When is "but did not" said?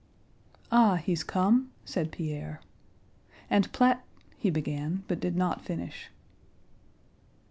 5.07-5.63